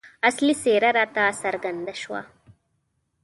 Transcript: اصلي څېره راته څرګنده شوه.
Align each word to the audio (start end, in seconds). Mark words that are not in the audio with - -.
اصلي 0.29 0.53
څېره 0.61 0.89
راته 0.97 1.23
څرګنده 1.41 1.93
شوه. 2.01 2.21